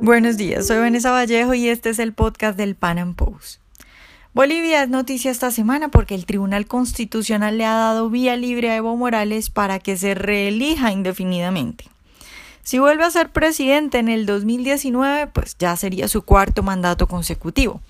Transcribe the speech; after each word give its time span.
Buenos 0.00 0.36
días, 0.36 0.68
soy 0.68 0.78
Vanessa 0.78 1.10
Vallejo 1.10 1.54
y 1.54 1.68
este 1.68 1.90
es 1.90 1.98
el 1.98 2.12
podcast 2.12 2.56
del 2.56 2.76
Pan 2.76 2.98
Am 2.98 3.14
Post. 3.14 3.60
Bolivia 4.32 4.84
es 4.84 4.88
noticia 4.88 5.28
esta 5.28 5.50
semana 5.50 5.88
porque 5.88 6.14
el 6.14 6.24
Tribunal 6.24 6.66
Constitucional 6.66 7.58
le 7.58 7.64
ha 7.64 7.74
dado 7.74 8.08
vía 8.08 8.36
libre 8.36 8.70
a 8.70 8.76
Evo 8.76 8.96
Morales 8.96 9.50
para 9.50 9.80
que 9.80 9.96
se 9.96 10.14
reelija 10.14 10.92
indefinidamente. 10.92 11.86
Si 12.62 12.78
vuelve 12.78 13.02
a 13.04 13.10
ser 13.10 13.30
presidente 13.30 13.98
en 13.98 14.08
el 14.08 14.24
2019, 14.24 15.26
pues 15.26 15.56
ya 15.58 15.74
sería 15.74 16.06
su 16.06 16.22
cuarto 16.22 16.62
mandato 16.62 17.08
consecutivo. 17.08 17.80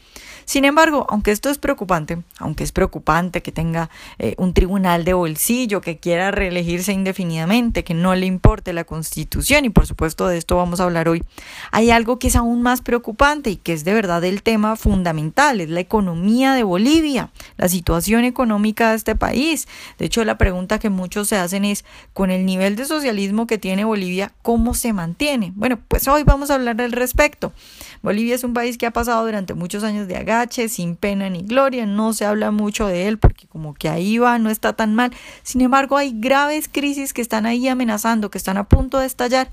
Sin 0.49 0.65
embargo, 0.65 1.05
aunque 1.11 1.31
esto 1.31 1.51
es 1.51 1.59
preocupante, 1.59 2.23
aunque 2.39 2.65
es 2.65 2.73
preocupante 2.73 3.43
que 3.43 3.53
tenga 3.53 3.91
eh, 4.19 4.35
un 4.39 4.55
tribunal 4.55 5.05
de 5.05 5.13
bolsillo 5.13 5.83
que 5.83 5.99
quiera 5.99 6.31
reelegirse 6.31 6.91
indefinidamente, 6.95 7.85
que 7.85 7.93
no 7.93 8.15
le 8.15 8.25
importe 8.25 8.73
la 8.73 8.85
constitución, 8.85 9.67
y 9.67 9.69
por 9.69 9.87
supuesto 9.87 10.27
de 10.27 10.39
esto 10.39 10.57
vamos 10.57 10.81
a 10.81 10.85
hablar 10.85 11.07
hoy, 11.11 11.23
hay 11.71 11.91
algo 11.91 12.19
que 12.19 12.29
es 12.29 12.35
aún 12.35 12.63
más 12.63 12.81
preocupante 12.81 13.51
y 13.51 13.57
que 13.57 13.75
es 13.75 13.85
de 13.85 13.93
verdad 13.93 14.25
el 14.25 14.43
tema 14.43 14.77
fundamental, 14.77 15.61
es 15.61 15.69
la 15.69 15.81
economía 15.81 16.55
de 16.55 16.63
Bolivia, 16.63 17.31
la 17.59 17.69
situación 17.69 18.25
económica 18.25 18.89
de 18.89 18.97
este 18.97 19.15
país. 19.15 19.69
De 19.99 20.07
hecho, 20.07 20.25
la 20.25 20.39
pregunta 20.39 20.79
que 20.79 20.89
muchos 20.89 21.29
se 21.29 21.37
hacen 21.37 21.67
es, 21.67 21.85
con 22.15 22.31
el 22.31 22.47
nivel 22.47 22.75
de 22.75 22.87
socialismo 22.87 23.47
que 23.47 23.59
tiene 23.59 23.85
Bolivia, 23.85 24.33
¿cómo 24.41 24.73
se 24.73 24.95
mantiene? 24.95 25.53
Bueno, 25.57 25.79
pues 25.89 26.09
hoy 26.09 26.23
vamos 26.23 26.51
a 26.51 26.55
hablar 26.55 26.81
al 26.81 26.93
respecto. 26.93 27.53
Bolivia 28.01 28.35
es 28.35 28.45
un 28.45 28.55
país 28.55 28.79
que 28.79 28.87
ha 28.87 28.93
pasado 28.93 29.27
durante 29.27 29.53
muchos 29.53 29.85
años 29.85 30.09
de 30.09 30.17
sin 30.47 30.97
pena 30.97 31.29
ni 31.29 31.43
gloria, 31.43 31.87
no 31.87 32.13
se 32.13 32.25
habla 32.25 32.51
mucho 32.51 32.87
de 32.87 33.09
él 33.09 33.19
porque 33.19 33.47
como 33.47 33.75
que 33.75 33.89
ahí 33.89 34.19
va, 34.19 34.39
no 34.39 34.51
está 34.51 34.75
tan 34.75 34.95
mal. 34.95 35.13
Sin 35.43 35.61
embargo, 35.61 35.97
hay 35.97 36.13
graves 36.15 36.69
crisis 36.69 37.13
que 37.13 37.23
están 37.23 37.47
ahí 37.47 37.67
amenazando, 37.69 38.31
que 38.31 38.39
están 38.39 38.57
a 38.57 38.65
punto 38.65 38.99
de 38.99 39.07
estallar. 39.07 39.51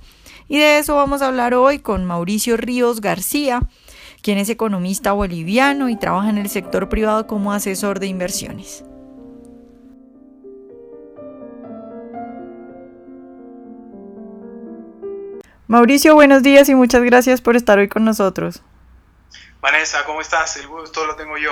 Y 0.47 0.57
de 0.59 0.77
eso 0.77 0.95
vamos 0.95 1.21
a 1.21 1.27
hablar 1.27 1.53
hoy 1.53 1.79
con 1.79 2.05
Mauricio 2.05 2.57
Ríos 2.57 3.01
García, 3.01 3.61
quien 4.21 4.37
es 4.37 4.49
economista 4.49 5.11
boliviano 5.13 5.89
y 5.89 5.95
trabaja 5.95 6.29
en 6.29 6.37
el 6.37 6.49
sector 6.49 6.89
privado 6.89 7.25
como 7.27 7.51
asesor 7.51 7.99
de 7.99 8.07
inversiones. 8.07 8.83
Mauricio, 15.67 16.13
buenos 16.13 16.43
días 16.43 16.69
y 16.69 16.75
muchas 16.75 17.01
gracias 17.01 17.41
por 17.41 17.55
estar 17.55 17.79
hoy 17.79 17.87
con 17.87 18.05
nosotros. 18.05 18.61
Vanessa, 19.61 20.03
¿cómo 20.05 20.21
estás? 20.21 20.57
El 20.57 20.67
gusto 20.67 21.05
lo 21.05 21.15
tengo 21.15 21.37
yo. 21.37 21.51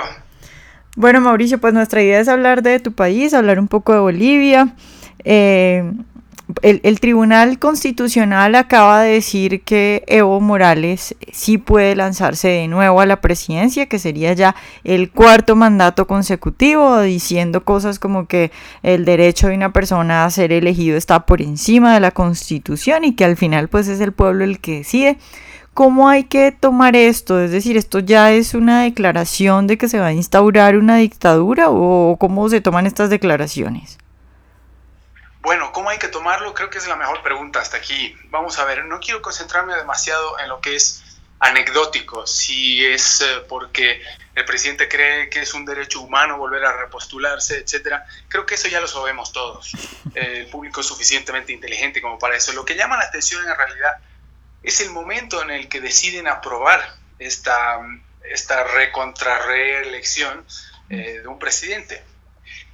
Bueno, 0.96 1.20
Mauricio, 1.20 1.58
pues 1.58 1.74
nuestra 1.74 2.02
idea 2.02 2.20
es 2.20 2.28
hablar 2.28 2.62
de 2.62 2.78
tu 2.78 2.92
país, 2.92 3.34
hablar 3.34 3.58
un 3.58 3.68
poco 3.68 3.92
de 3.92 3.98
Bolivia. 3.98 4.74
Eh, 5.24 5.92
el, 6.62 7.00
Tribunal 7.00 7.58
Constitucional 7.58 8.54
acaba 8.54 9.00
de 9.00 9.14
decir 9.14 9.62
que 9.62 10.04
Evo 10.06 10.40
Morales 10.40 11.16
sí 11.32 11.56
puede 11.56 11.96
lanzarse 11.96 12.48
de 12.48 12.68
nuevo 12.68 13.00
a 13.00 13.06
la 13.06 13.20
presidencia, 13.20 13.86
que 13.86 13.98
sería 13.98 14.34
ya 14.34 14.54
el 14.84 15.10
cuarto 15.10 15.56
mandato 15.56 16.06
consecutivo, 16.06 17.00
diciendo 17.00 17.64
cosas 17.64 17.98
como 17.98 18.26
que 18.26 18.52
el 18.82 19.04
derecho 19.06 19.48
de 19.48 19.54
una 19.54 19.72
persona 19.72 20.24
a 20.24 20.30
ser 20.30 20.52
elegido 20.52 20.98
está 20.98 21.24
por 21.24 21.40
encima 21.40 21.94
de 21.94 22.00
la 22.00 22.10
Constitución 22.10 23.04
y 23.04 23.14
que 23.14 23.24
al 23.24 23.36
final 23.36 23.68
pues 23.68 23.88
es 23.88 24.00
el 24.00 24.12
pueblo 24.12 24.44
el 24.44 24.60
que 24.60 24.78
decide. 24.78 25.18
¿Cómo 25.74 26.08
hay 26.08 26.24
que 26.24 26.52
tomar 26.52 26.94
esto? 26.94 27.40
Es 27.40 27.50
decir, 27.50 27.76
¿esto 27.76 27.98
ya 27.98 28.30
es 28.30 28.54
una 28.54 28.84
declaración 28.84 29.66
de 29.66 29.76
que 29.76 29.88
se 29.88 29.98
va 29.98 30.06
a 30.06 30.12
instaurar 30.12 30.76
una 30.76 30.98
dictadura 30.98 31.66
o 31.68 32.16
cómo 32.16 32.48
se 32.48 32.60
toman 32.60 32.86
estas 32.86 33.10
declaraciones? 33.10 33.98
Bueno, 35.40 35.72
¿cómo 35.72 35.90
hay 35.90 35.98
que 35.98 36.06
tomarlo? 36.06 36.54
Creo 36.54 36.70
que 36.70 36.78
es 36.78 36.86
la 36.86 36.94
mejor 36.94 37.22
pregunta 37.22 37.58
hasta 37.58 37.76
aquí. 37.76 38.16
Vamos 38.30 38.56
a 38.60 38.64
ver, 38.64 38.84
no 38.84 39.00
quiero 39.00 39.20
concentrarme 39.20 39.74
demasiado 39.74 40.38
en 40.38 40.48
lo 40.48 40.60
que 40.60 40.76
es 40.76 41.02
anecdótico, 41.40 42.24
si 42.24 42.86
es 42.86 43.20
eh, 43.20 43.44
porque 43.48 44.00
el 44.36 44.44
presidente 44.44 44.88
cree 44.88 45.28
que 45.28 45.40
es 45.40 45.54
un 45.54 45.64
derecho 45.64 46.00
humano 46.00 46.38
volver 46.38 46.64
a 46.64 46.76
repostularse, 46.76 47.58
etcétera. 47.58 48.06
Creo 48.28 48.46
que 48.46 48.54
eso 48.54 48.68
ya 48.68 48.80
lo 48.80 48.86
sabemos 48.86 49.32
todos. 49.32 49.72
El 50.14 50.46
público 50.46 50.80
es 50.80 50.86
suficientemente 50.86 51.52
inteligente 51.52 52.00
como 52.00 52.16
para 52.18 52.36
eso. 52.36 52.52
Lo 52.52 52.64
que 52.64 52.76
llama 52.76 52.96
la 52.96 53.04
atención 53.04 53.42
en 53.46 53.56
realidad 53.56 53.94
es 54.64 54.80
el 54.80 54.90
momento 54.90 55.42
en 55.42 55.50
el 55.50 55.68
que 55.68 55.80
deciden 55.80 56.26
aprobar 56.26 56.80
esta, 57.18 57.78
esta 58.24 58.64
recontrarreelección 58.64 60.44
eh, 60.88 61.20
de 61.22 61.28
un 61.28 61.38
presidente. 61.38 62.02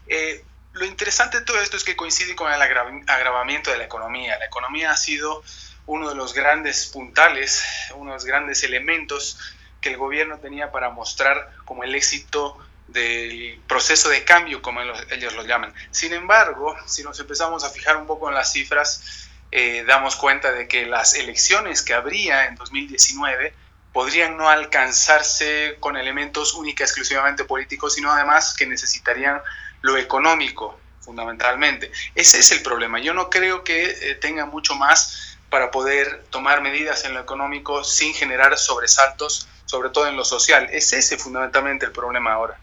Eh, 0.06 0.44
lo 0.72 0.86
interesante 0.86 1.40
de 1.40 1.44
todo 1.44 1.60
esto 1.60 1.76
es 1.76 1.82
que 1.82 1.96
coincide 1.96 2.36
con 2.36 2.52
el 2.52 2.62
agravamiento 2.62 3.72
de 3.72 3.78
la 3.78 3.84
economía. 3.84 4.38
La 4.38 4.46
economía 4.46 4.92
ha 4.92 4.96
sido 4.96 5.42
uno 5.86 6.08
de 6.08 6.14
los 6.14 6.32
grandes 6.32 6.86
puntales, 6.86 7.64
uno 7.96 8.12
de 8.12 8.16
los 8.16 8.24
grandes 8.24 8.62
elementos 8.62 9.38
que 9.80 9.88
el 9.88 9.96
gobierno 9.96 10.38
tenía 10.38 10.70
para 10.70 10.90
mostrar 10.90 11.50
como 11.64 11.82
el 11.82 11.94
éxito 11.96 12.56
del 12.86 13.60
proceso 13.66 14.08
de 14.08 14.24
cambio, 14.24 14.62
como 14.62 14.80
ellos 14.80 15.34
lo 15.34 15.44
llaman. 15.44 15.74
Sin 15.90 16.12
embargo, 16.12 16.76
si 16.86 17.02
nos 17.02 17.18
empezamos 17.18 17.64
a 17.64 17.70
fijar 17.70 17.96
un 17.96 18.06
poco 18.06 18.28
en 18.28 18.34
las 18.34 18.52
cifras, 18.52 19.29
eh, 19.52 19.84
damos 19.86 20.16
cuenta 20.16 20.52
de 20.52 20.68
que 20.68 20.86
las 20.86 21.14
elecciones 21.14 21.82
que 21.82 21.94
habría 21.94 22.46
en 22.46 22.54
2019 22.54 23.52
podrían 23.92 24.36
no 24.36 24.48
alcanzarse 24.48 25.76
con 25.80 25.96
elementos 25.96 26.54
única 26.54 26.84
exclusivamente 26.84 27.44
políticos, 27.44 27.94
sino 27.94 28.12
además 28.12 28.54
que 28.56 28.66
necesitarían 28.66 29.40
lo 29.82 29.96
económico, 29.96 30.78
fundamentalmente. 31.00 31.90
Ese 32.14 32.38
es 32.38 32.52
el 32.52 32.62
problema. 32.62 33.00
Yo 33.00 33.14
no 33.14 33.30
creo 33.30 33.64
que 33.64 33.90
eh, 33.90 34.14
tenga 34.14 34.46
mucho 34.46 34.76
más 34.76 35.38
para 35.48 35.72
poder 35.72 36.24
tomar 36.30 36.62
medidas 36.62 37.04
en 37.04 37.14
lo 37.14 37.20
económico 37.20 37.82
sin 37.82 38.14
generar 38.14 38.56
sobresaltos, 38.56 39.48
sobre 39.66 39.90
todo 39.90 40.06
en 40.06 40.16
lo 40.16 40.24
social. 40.24 40.68
Es 40.70 40.94
fundamentalmente 41.20 41.86
el 41.86 41.92
problema 41.92 42.32
ahora. 42.32 42.56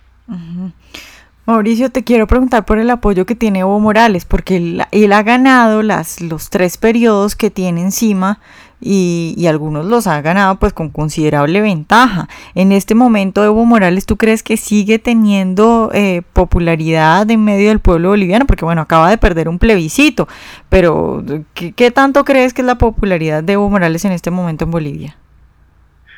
Mauricio, 1.47 1.89
te 1.89 2.03
quiero 2.03 2.27
preguntar 2.27 2.65
por 2.65 2.77
el 2.77 2.89
apoyo 2.89 3.25
que 3.25 3.33
tiene 3.33 3.59
Evo 3.59 3.79
Morales, 3.79 4.25
porque 4.25 4.57
él, 4.57 5.13
ha 5.13 5.23
ganado 5.23 5.81
las, 5.81 6.19
los 6.19 6.49
tres 6.49 6.75
periodos 6.75 7.37
que 7.37 7.49
tiene 7.49 7.79
encima 7.79 8.41
y, 8.81 9.45
algunos 9.47 9.85
los 9.85 10.07
ha 10.07 10.19
ganado 10.19 10.59
pues 10.59 10.73
con 10.73 10.89
considerable 10.89 11.61
ventaja. 11.61 12.27
En 12.53 12.73
este 12.73 12.95
momento 12.95 13.45
Evo 13.45 13.63
Morales, 13.63 14.05
¿tú 14.05 14.17
crees 14.17 14.43
que 14.43 14.57
sigue 14.57 14.99
teniendo 14.99 15.89
eh, 15.93 16.21
popularidad 16.33 17.31
en 17.31 17.45
medio 17.45 17.69
del 17.69 17.79
pueblo 17.79 18.09
boliviano? 18.09 18.45
Porque 18.45 18.65
bueno, 18.65 18.81
acaba 18.81 19.09
de 19.09 19.17
perder 19.17 19.47
un 19.47 19.57
plebiscito, 19.57 20.27
pero 20.67 21.23
¿qué, 21.53 21.91
tanto 21.91 22.25
crees 22.25 22.53
que 22.53 22.59
es 22.59 22.67
la 22.67 22.77
popularidad 22.77 23.41
de 23.41 23.53
Evo 23.53 23.69
Morales 23.69 24.03
en 24.03 24.11
este 24.11 24.31
momento 24.31 24.65
en 24.65 24.71
Bolivia? 24.71 25.17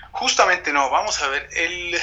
Justamente 0.09 0.73
no, 0.73 0.89
vamos 0.89 1.21
a 1.21 1.27
ver, 1.27 1.47
el, 1.55 1.95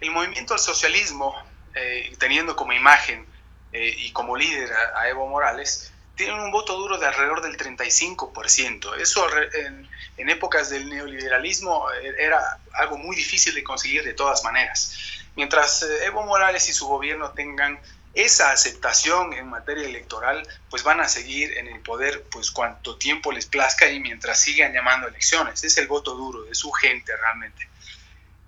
el 0.00 0.10
movimiento 0.10 0.54
al 0.54 0.60
socialismo, 0.60 1.36
eh, 1.74 2.14
teniendo 2.18 2.56
como 2.56 2.72
imagen 2.72 3.26
eh, 3.72 3.94
y 3.98 4.12
como 4.12 4.36
líder 4.36 4.70
a 4.96 5.08
Evo 5.08 5.26
Morales, 5.28 5.92
tienen 6.14 6.38
un 6.40 6.50
voto 6.50 6.76
duro 6.76 6.98
de 6.98 7.06
alrededor 7.06 7.40
del 7.42 7.56
35%. 7.56 8.96
Eso 9.00 9.26
en, 9.54 9.88
en, 10.16 10.28
épocas 10.28 10.70
del 10.70 10.88
neoliberalismo 10.88 11.90
eh, 11.92 12.14
era 12.18 12.58
algo 12.74 12.98
muy 12.98 13.16
difícil 13.16 13.54
de 13.54 13.64
conseguir 13.64 14.04
de 14.04 14.14
todas 14.14 14.44
maneras. 14.44 14.94
Mientras 15.36 15.82
eh, 15.82 16.04
Evo 16.06 16.22
Morales 16.24 16.68
y 16.68 16.72
su 16.72 16.86
gobierno 16.86 17.30
tengan 17.30 17.80
esa 18.14 18.52
aceptación 18.52 19.32
en 19.32 19.48
materia 19.48 19.88
electoral, 19.88 20.46
pues 20.68 20.82
van 20.82 21.00
a 21.00 21.08
seguir 21.08 21.56
en 21.56 21.66
el 21.66 21.80
poder 21.80 22.22
pues 22.30 22.50
cuanto 22.50 22.98
tiempo 22.98 23.32
les 23.32 23.46
plazca 23.46 23.90
y 23.90 24.00
mientras 24.00 24.38
sigan 24.38 24.74
llamando 24.74 25.08
elecciones. 25.08 25.64
Es 25.64 25.78
el 25.78 25.86
voto 25.86 26.14
duro 26.14 26.42
de 26.42 26.54
su 26.54 26.70
gente 26.72 27.16
realmente. 27.16 27.66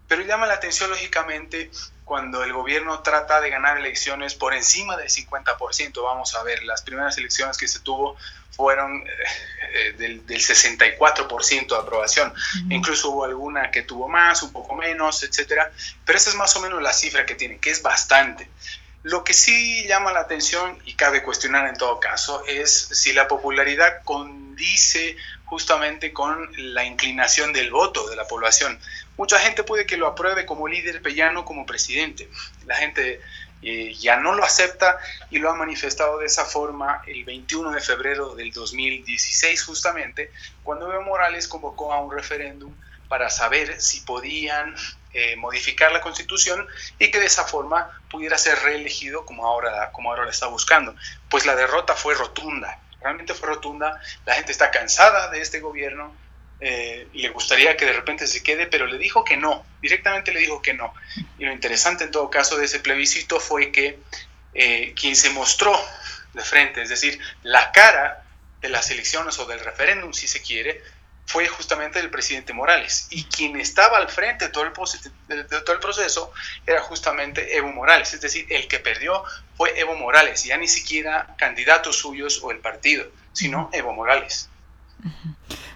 Pero 0.07 0.23
llama 0.23 0.47
la 0.47 0.55
atención 0.55 0.91
lógicamente 0.91 1.71
cuando 2.05 2.45
el 2.45 2.53
gobierno 2.53 3.01
trata 3.01 3.41
de 3.41 3.51
ganar 3.51 3.79
elecciones 3.79 4.35
por 4.35 4.55
encima 4.55 4.97
del 4.97 5.09
50%. 5.09 6.03
Vamos 6.03 6.35
a 6.35 6.43
ver, 6.43 6.63
las 6.65 6.83
primeras 6.83 7.17
elecciones 7.17 7.57
que 7.57 7.67
se 7.67 7.81
tuvo 7.81 8.17
fueron 8.51 8.99
eh, 8.99 9.11
eh, 9.73 9.93
del, 9.99 10.27
del, 10.27 10.41
64% 10.41 11.67
de 11.69 11.77
aprobación. 11.77 12.33
Incluso 12.71 13.11
hubo 13.11 13.25
alguna 13.25 13.71
que 13.71 13.83
tuvo 13.83 14.09
más, 14.09 14.43
un 14.43 14.53
poco 14.53 14.75
menos, 14.75 15.23
etcétera. 15.23 15.73
Pero 16.05 16.19
esa 16.19 16.31
es 16.31 16.37
más 16.37 16.55
o 16.57 16.61
menos 16.61 16.83
la 16.83 16.93
cifra 16.93 17.25
que 17.27 17.35
tiene, 17.35 17.59
que 17.59 17.71
es 17.71 17.83
bastante. 17.83 18.49
Lo 19.05 19.23
que 19.23 19.35
sí 19.35 19.87
llama 19.87 20.13
la 20.13 20.21
atención 20.21 20.79
y 20.87 20.95
cabe 20.95 21.23
cuestionar 21.23 21.69
en 21.69 21.77
todo 21.77 22.01
caso 22.01 22.43
es 22.47 22.73
si 22.73 23.13
la 23.13 23.29
popularidad 23.29 24.03
condice 24.03 25.17
justamente 25.45 26.13
con 26.13 26.51
la 26.57 26.85
inclinación 26.85 27.53
del 27.53 27.71
voto 27.71 28.09
de 28.09 28.17
la 28.17 28.27
población. 28.27 28.79
Mucha 29.17 29.39
gente 29.39 29.63
puede 29.63 29.87
que 29.87 29.97
lo 29.97 30.07
apruebe 30.07 30.45
como 30.45 30.67
líder, 30.67 31.01
pero 31.03 31.45
como 31.45 31.67
presidente. 31.67 32.29
La 32.67 32.77
gente 32.77 33.21
eh, 33.63 33.95
ya 33.95 34.17
no 34.17 34.35
lo 34.35 34.45
acepta 34.45 34.99
y 35.31 35.39
lo 35.39 35.51
ha 35.51 35.55
manifestado 35.55 36.19
de 36.19 36.27
esa 36.27 36.45
forma 36.45 37.03
el 37.07 37.25
21 37.25 37.71
de 37.71 37.81
febrero 37.81 38.35
del 38.35 38.53
2016 38.53 39.63
justamente, 39.65 40.31
cuando 40.63 40.93
Evo 40.93 41.03
Morales 41.03 41.49
convocó 41.49 41.93
a 41.93 42.01
un 42.01 42.13
referéndum 42.13 42.75
para 43.09 43.31
saber 43.31 43.81
si 43.81 44.01
podían 44.01 44.75
eh, 45.13 45.37
modificar 45.37 45.93
la 45.93 46.01
constitución 46.01 46.67
y 46.99 47.11
que 47.11 47.21
de 47.21 47.27
esa 47.27 47.45
forma 47.45 47.89
pudiera 48.11 48.37
ser 48.37 48.59
reelegido 48.61 49.25
como 49.25 49.47
ahora, 49.47 49.93
como 49.93 50.11
ahora 50.11 50.25
lo 50.25 50.31
está 50.31 50.49
buscando. 50.49 50.95
Pues 51.31 51.47
la 51.47 51.55
derrota 51.55 51.95
fue 51.95 52.15
rotunda 52.15 52.81
realmente 53.05 53.35
fue 53.35 53.49
rotunda. 53.49 54.01
La 54.25 54.35
gente 54.35 54.51
está 54.51 54.71
cansada 54.71 55.31
de 55.31 55.41
este 55.41 55.61
gobierno. 55.61 56.13
Eh, 56.67 57.09
le 57.13 57.29
gustaría 57.29 57.77
que 57.77 57.85
de 57.85 57.93
repente 57.93 58.27
se 58.27 58.43
quede, 58.43 58.67
pero 58.67 58.87
le 58.87 58.97
dijo 58.97 59.23
que 59.23 59.37
no, 59.37 59.67
directamente 59.83 60.33
le 60.33 60.41
dijo 60.41 60.63
que 60.63 60.73
no. 60.73 60.95
Y 61.39 61.45
lo 61.45 61.53
interesante 61.53 62.05
en 62.05 62.11
todo 62.11 62.31
caso 62.31 62.57
de 62.57 62.65
ese 62.65 62.81
plebiscito 62.81 63.39
fue 63.39 63.71
que 63.71 63.99
eh, 64.55 64.95
quien 64.99 65.15
se 65.15 65.29
mostró 65.29 65.79
de 66.33 66.41
frente, 66.43 66.81
es 66.81 66.89
decir, 66.89 67.21
la 67.43 67.71
cara 67.71 68.25
de 68.63 68.71
las 68.71 68.91
elecciones 68.91 69.39
o 69.39 69.45
del 69.45 69.61
referéndum, 69.61 70.15
si 70.15 70.27
se 70.27 70.41
quiere, 70.41 70.81
fue 71.27 71.47
justamente 71.49 71.99
el 71.99 72.09
presidente 72.09 72.55
Morales. 72.55 73.09
Y 73.11 73.25
quien 73.25 73.61
estaba 73.61 73.99
al 73.99 74.09
frente 74.09 74.47
de 74.47 74.51
todo, 74.51 74.65
el 74.65 74.73
de 75.29 75.45
todo 75.45 75.73
el 75.75 75.81
proceso 75.81 76.33
era 76.67 76.81
justamente 76.81 77.59
Evo 77.59 77.73
Morales. 77.73 78.15
Es 78.15 78.23
decir, 78.23 78.47
el 78.49 78.69
que 78.69 78.79
perdió 78.79 79.23
fue 79.59 79.79
Evo 79.79 79.97
Morales, 79.97 80.45
ya 80.45 80.57
ni 80.57 80.69
siquiera 80.69 81.35
candidatos 81.37 81.97
suyos 81.99 82.41
o 82.43 82.51
el 82.53 82.61
partido, 82.61 83.07
sino 83.35 83.69
Evo 83.75 83.93
Morales. 83.93 84.49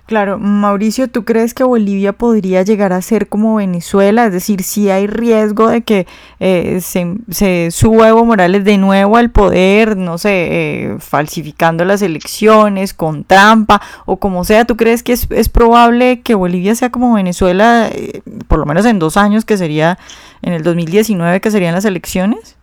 Claro, 0.09 0.39
Mauricio, 0.39 1.09
¿tú 1.09 1.27
crees 1.27 1.53
que 1.53 1.65
Bolivia 1.65 2.15
podría 2.15 2.63
llegar 2.63 2.95
a 2.95 3.03
ser 3.03 3.29
como 3.29 3.57
Venezuela? 3.57 4.25
Es 4.25 4.33
decir, 4.33 4.63
si 4.63 4.89
hay 4.89 5.07
riesgo 5.07 5.69
de 5.69 5.83
que 5.83 6.07
eh, 6.41 6.81
se, 6.81 7.71
suba 7.71 8.09
Evo 8.09 8.25
Morales 8.25 8.65
de 8.65 8.79
nuevo 8.79 9.19
al 9.19 9.31
poder, 9.31 9.99
no 9.99 10.17
sé, 10.17 10.31
eh, 10.33 10.97
falsificando 10.99 11.85
las 11.85 12.01
elecciones, 12.01 12.95
con 12.95 13.25
trampa 13.25 13.83
o 14.07 14.17
como 14.17 14.45
sea, 14.45 14.65
¿tú 14.65 14.79
crees 14.79 15.03
que 15.03 15.13
es, 15.13 15.49
probable 15.51 16.23
que 16.23 16.35
Bolivia 16.35 16.75
sea 16.75 16.89
como 16.89 17.13
Venezuela, 17.13 17.91
eh, 17.93 18.23
por 18.47 18.61
lo 18.61 18.65
menos 18.65 18.87
en 18.87 18.99
dos 18.99 19.19
años, 19.19 19.45
que 19.45 19.59
sería 19.59 19.99
en 20.41 20.55
el 20.55 20.63
2019, 20.63 21.43
que 21.43 21.51
serían 21.51 21.75
las 21.75 21.85
elecciones? 21.85 22.57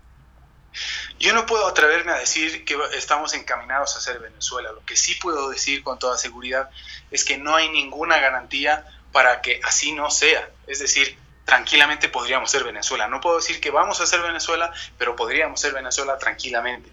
Yo 1.19 1.33
no 1.33 1.45
puedo 1.45 1.67
atreverme 1.67 2.12
a 2.12 2.17
decir 2.17 2.65
que 2.65 2.77
estamos 2.94 3.33
encaminados 3.33 3.95
a 3.95 4.01
ser 4.01 4.19
Venezuela. 4.19 4.71
Lo 4.71 4.83
que 4.85 4.97
sí 4.97 5.15
puedo 5.15 5.50
decir 5.50 5.81
con 5.81 5.97
toda 5.97 6.17
seguridad 6.17 6.69
es 7.09 7.23
que 7.23 7.38
no 7.38 7.56
hay 7.56 7.69
ninguna 7.69 8.19
garantía 8.19 8.85
para 9.12 9.41
que 9.41 9.62
así 9.63 9.94
no 9.94 10.12
sea. 10.12 10.50
Es 10.67 10.79
decir, 10.79 11.17
tranquilamente 11.45 12.09
podríamos 12.09 12.51
ser 12.51 12.65
Venezuela. 12.65 13.07
No 13.07 13.21
puedo 13.21 13.38
decir 13.38 13.62
que 13.62 13.71
vamos 13.71 14.01
a 14.01 14.06
ser 14.06 14.21
Venezuela, 14.21 14.73
pero 14.97 15.15
podríamos 15.15 15.62
ser 15.62 15.73
Venezuela 15.73 16.17
tranquilamente. 16.17 16.91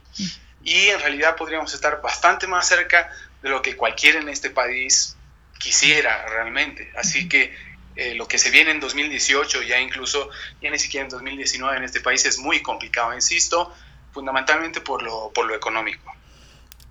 Y 0.62 0.88
en 0.88 1.00
realidad 1.00 1.34
podríamos 1.34 1.74
estar 1.74 2.00
bastante 2.00 2.46
más 2.46 2.68
cerca 2.68 3.10
de 3.42 3.48
lo 3.48 3.60
que 3.60 3.76
cualquiera 3.76 4.20
en 4.20 4.28
este 4.28 4.50
país 4.50 5.16
quisiera 5.58 6.26
realmente. 6.26 6.92
Así 6.96 7.28
que 7.28 7.56
eh, 7.96 8.14
lo 8.14 8.28
que 8.28 8.38
se 8.38 8.50
viene 8.50 8.70
en 8.70 8.78
2018, 8.78 9.62
ya 9.62 9.80
incluso, 9.80 10.30
ya 10.60 10.70
ni 10.70 10.78
siquiera 10.78 11.04
en 11.04 11.10
2019 11.10 11.76
en 11.76 11.84
este 11.84 12.00
país 12.00 12.24
es 12.24 12.38
muy 12.38 12.62
complicado, 12.62 13.12
insisto 13.14 13.74
fundamentalmente 14.12 14.80
por 14.80 15.02
lo, 15.02 15.30
por 15.34 15.46
lo 15.46 15.54
económico. 15.54 16.12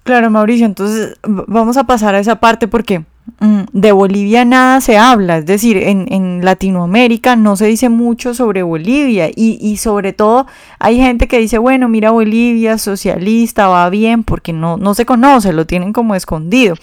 Claro, 0.04 0.32
Mauricio, 0.32 0.66
entonces 0.66 1.18
vamos 1.22 1.78
a 1.78 1.84
pasar 1.84 2.16
a 2.16 2.20
esa 2.20 2.38
parte 2.38 2.68
porque 2.68 3.04
mm, 3.40 3.66
de 3.72 3.92
Bolivia 3.92 4.44
nada 4.46 4.82
se 4.82 4.98
habla, 4.98 5.38
es 5.38 5.46
decir, 5.46 5.78
en, 5.78 6.12
en 6.12 6.44
Latinoamérica 6.44 7.36
no 7.36 7.56
se 7.56 7.68
dice 7.68 7.88
mucho 7.88 8.34
sobre 8.34 8.64
Bolivia 8.64 9.30
y, 9.30 9.60
y, 9.62 9.78
sobre 9.78 10.12
todo 10.12 10.48
hay 10.80 10.98
gente 10.98 11.28
que 11.28 11.38
dice, 11.38 11.60
bueno, 11.60 11.88
mira 11.88 12.10
Bolivia, 12.10 12.80
socialista, 12.80 13.68
va 13.68 13.88
bien, 13.92 14.24
porque 14.24 14.54
no, 14.54 14.78
no 14.78 14.96
se 14.96 15.06
conoce, 15.06 15.54
lo 15.54 15.68
tienen 15.68 15.94
como 15.94 16.16
escondido. 16.16 16.74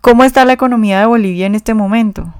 ¿Cómo 0.00 0.22
está 0.22 0.44
la 0.44 0.52
economía 0.52 1.00
de 1.00 1.06
Bolivia 1.06 1.46
en 1.46 1.56
este 1.56 1.74
momento? 1.74 2.32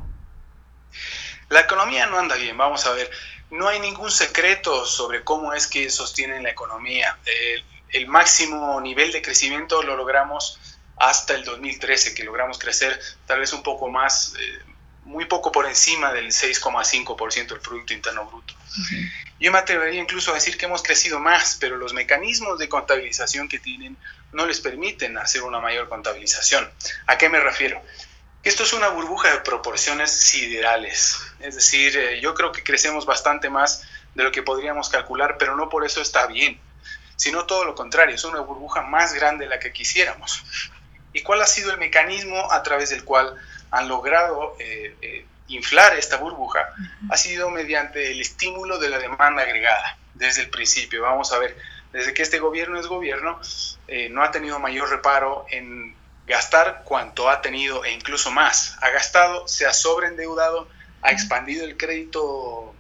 La 1.49 1.61
economía 1.61 2.06
no 2.06 2.17
anda 2.17 2.37
bien, 2.37 2.56
vamos 2.56 2.87
a 2.87 2.93
ver 2.93 3.11
no 3.52 3.69
hay 3.69 3.81
ningún 3.81 4.10
secreto 4.10 4.87
sobre 4.87 5.22
cómo 5.22 5.52
es 5.52 5.66
que 5.66 5.90
sostienen 5.90 6.43
la 6.43 6.50
economía. 6.50 7.19
El, 7.90 8.06
máximo 8.06 8.81
nivel 8.81 9.12
de 9.12 9.20
crecimiento 9.20 9.82
lo 9.82 9.94
logramos 9.94 10.58
hasta 10.96 11.34
el 11.34 11.44
2013, 11.44 12.14
que 12.14 12.25
logramos 12.25 12.58
crecer 12.58 12.99
tal 13.26 13.40
vez 13.40 13.52
un 13.52 13.62
poco 13.62 13.90
más, 13.90 14.34
eh, 14.40 14.62
muy 15.04 15.26
poco 15.26 15.52
por 15.52 15.66
encima 15.66 16.12
del 16.12 16.28
6,5% 16.28 17.49
del 17.49 17.60
Producto 17.60 17.93
Interno 17.93 18.25
Bruto. 18.25 18.54
Yo 19.38 19.52
me 19.52 19.58
atrevería 19.58 20.00
incluso 20.00 20.31
a 20.31 20.34
decir 20.34 20.56
que 20.56 20.64
hemos 20.64 20.82
crecido 20.82 21.20
más, 21.20 21.58
pero 21.60 21.76
los 21.76 21.93
mecanismos 21.93 22.58
de 22.58 22.70
contabilización 22.70 23.49
que 23.49 23.58
tienen 23.58 23.99
no 24.32 24.46
les 24.46 24.60
permiten 24.60 25.19
hacer 25.19 25.43
una 25.43 25.60
mayor 25.60 25.90
contabilización. 25.90 26.70
¿A 27.06 27.19
qué 27.19 27.28
me 27.28 27.40
refiero? 27.40 27.82
Esto 28.43 28.65
es 28.65 28.73
una 28.73 28.89
burbuja 28.89 29.31
de 29.31 29.41
proporciones 29.41 30.11
siderales. 30.11 31.17
Es 31.39 31.55
decir, 31.55 31.97
eh, 31.97 32.21
yo 32.21 32.35
creo 32.35 32.50
que 32.50 32.65
crecemos 32.65 33.06
bastante 33.06 33.49
más 33.49 33.85
de 34.17 34.25
lo 34.25 34.33
que 34.33 34.43
podríamos 34.43 34.89
calcular, 34.89 35.37
pero 35.39 35.56
no 35.56 35.69
por 35.69 35.87
eso 35.87 36.03
está 36.03 36.27
bien, 36.27 36.61
sino 37.15 37.47
todo 37.47 37.65
lo 37.65 37.77
contrario, 37.77 38.17
es 38.17 38.25
una 38.25 38.41
burbuja 38.41 38.83
más 38.83 39.15
grande 39.15 39.44
de 39.44 39.50
la 39.50 39.61
que 39.61 39.73
quisiéramos. 39.73 40.43
¿Y 41.12 41.23
cuál 41.23 41.41
ha 41.41 41.47
sido 41.47 41.71
el 41.71 41.79
mecanismo 41.79 42.50
a 42.50 42.65
través 42.65 42.91
del 42.91 43.05
cual 43.05 43.37
han 43.71 43.87
logrado 43.87 44.56
eh, 44.59 44.97
eh, 45.03 45.25
inflar 45.47 45.97
esta 45.97 46.17
burbuja? 46.17 46.75
Ha 47.11 47.17
sido 47.17 47.49
mediante 47.49 48.11
el 48.11 48.21
estímulo 48.21 48.79
de 48.79 48.88
la 48.88 48.99
demanda 48.99 49.43
agregada 49.43 49.99
desde 50.15 50.43
el 50.43 50.50
principio. 50.50 51.03
Vamos 51.03 51.33
a 51.33 51.38
ver, 51.38 51.56
desde 51.93 52.12
que 52.12 52.23
este 52.23 52.41
gobierno 52.41 52.81
es 52.81 52.88
gobierno, 52.88 53.41
no 54.11 54.23
ha 54.23 54.31
tenido 54.31 54.59
mayor 54.59 54.88
reparo 54.88 55.45
en 55.50 55.95
gastar 56.32 56.82
cuanto 56.84 57.29
ha 57.29 57.43
tenido 57.43 57.84
e 57.84 57.93
incluso 57.93 58.31
más. 58.31 58.76
Ha 58.81 58.90
gastado, 58.90 59.46
se 59.46 59.67
ha 59.67 59.73
sobreendeudado, 59.75 60.69
ha 61.02 61.12
expandido 61.12 61.64
el 61.64 61.76
crédito 61.76 62.75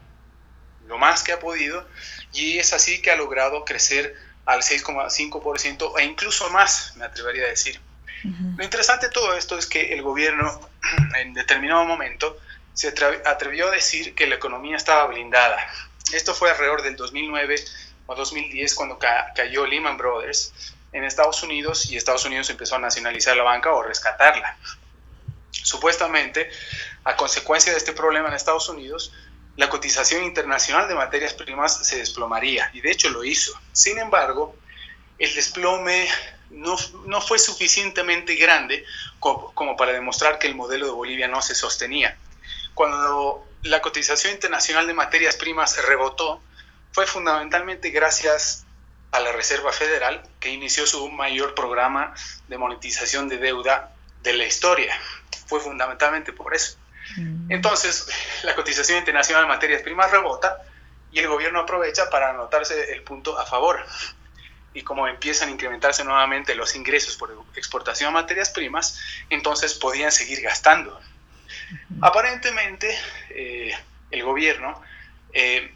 lo 0.86 0.98
más 0.98 1.22
que 1.22 1.32
ha 1.32 1.38
podido 1.38 1.86
y 2.32 2.58
es 2.58 2.72
así 2.72 3.00
que 3.02 3.10
ha 3.10 3.16
logrado 3.16 3.64
crecer 3.64 4.16
al 4.46 4.62
6,5% 4.62 5.92
e 5.98 6.04
incluso 6.04 6.50
más, 6.50 6.96
me 6.96 7.04
atrevería 7.04 7.44
a 7.44 7.48
decir. 7.48 7.80
Lo 8.56 8.64
interesante 8.64 9.06
de 9.06 9.12
todo 9.12 9.34
esto 9.34 9.58
es 9.58 9.66
que 9.66 9.92
el 9.92 10.02
gobierno 10.02 10.60
en 11.20 11.34
determinado 11.34 11.84
momento 11.84 12.38
se 12.72 12.88
atrevió 12.88 13.68
a 13.68 13.70
decir 13.70 14.14
que 14.14 14.26
la 14.26 14.36
economía 14.36 14.76
estaba 14.76 15.06
blindada. 15.06 15.58
Esto 16.12 16.34
fue 16.34 16.50
alrededor 16.50 16.82
del 16.82 16.96
2009 16.96 17.56
o 18.06 18.14
2010 18.14 18.74
cuando 18.74 18.98
cayó 18.98 19.66
Lehman 19.66 19.98
Brothers 19.98 20.71
en 20.92 21.04
Estados 21.04 21.42
Unidos 21.42 21.90
y 21.90 21.96
Estados 21.96 22.24
Unidos 22.24 22.50
empezó 22.50 22.76
a 22.76 22.78
nacionalizar 22.78 23.36
la 23.36 23.42
banca 23.42 23.72
o 23.72 23.82
rescatarla. 23.82 24.56
Supuestamente, 25.50 26.50
a 27.04 27.16
consecuencia 27.16 27.72
de 27.72 27.78
este 27.78 27.92
problema 27.92 28.28
en 28.28 28.34
Estados 28.34 28.68
Unidos, 28.68 29.12
la 29.56 29.68
cotización 29.68 30.24
internacional 30.24 30.88
de 30.88 30.94
materias 30.94 31.34
primas 31.34 31.86
se 31.86 31.96
desplomaría 31.96 32.70
y 32.72 32.80
de 32.80 32.90
hecho 32.90 33.10
lo 33.10 33.24
hizo. 33.24 33.52
Sin 33.72 33.98
embargo, 33.98 34.56
el 35.18 35.34
desplome 35.34 36.08
no, 36.50 36.76
no 37.06 37.20
fue 37.20 37.38
suficientemente 37.38 38.34
grande 38.36 38.84
como, 39.18 39.54
como, 39.54 39.76
para 39.76 39.92
demostrar 39.92 40.38
que 40.38 40.46
el 40.46 40.54
modelo 40.54 40.86
de 40.86 40.92
Bolivia 40.92 41.28
no 41.28 41.42
se 41.42 41.54
sostenía. 41.54 42.16
Cuando 42.74 43.46
la 43.62 43.80
cotización 43.80 44.32
internacional 44.32 44.86
de 44.86 44.94
materias 44.94 45.36
primas 45.36 45.84
rebotó, 45.86 46.42
fue 46.92 47.06
fundamentalmente 47.06 47.90
gracias 47.90 48.66
a 49.12 49.20
la 49.20 49.32
Reserva 49.32 49.72
Federal, 49.72 50.22
que 50.40 50.50
inició 50.50 50.86
su 50.86 51.10
mayor 51.10 51.54
programa 51.54 52.14
de 52.48 52.58
monetización 52.58 53.28
de 53.28 53.36
deuda 53.36 53.92
de 54.22 54.32
la 54.32 54.46
historia. 54.46 54.92
Fue 55.46 55.60
fundamentalmente 55.60 56.32
por 56.32 56.54
eso. 56.54 56.78
Mm. 57.16 57.52
Entonces, 57.52 58.06
la 58.42 58.54
cotización 58.54 58.98
internacional 58.98 59.42
de 59.42 59.48
materias 59.48 59.82
primas 59.82 60.10
rebota 60.10 60.62
y 61.12 61.18
el 61.18 61.28
gobierno 61.28 61.60
aprovecha 61.60 62.08
para 62.08 62.30
anotarse 62.30 62.92
el 62.92 63.02
punto 63.02 63.38
a 63.38 63.44
favor. 63.44 63.84
Y 64.72 64.82
como 64.82 65.06
empiezan 65.06 65.50
a 65.50 65.52
incrementarse 65.52 66.02
nuevamente 66.04 66.54
los 66.54 66.74
ingresos 66.74 67.16
por 67.16 67.44
exportación 67.54 68.08
de 68.08 68.14
materias 68.14 68.48
primas, 68.48 68.98
entonces 69.28 69.74
podían 69.74 70.10
seguir 70.10 70.40
gastando. 70.40 70.98
Aparentemente, 72.00 72.98
eh, 73.28 73.76
el 74.10 74.22
gobierno 74.22 74.82
eh, 75.34 75.74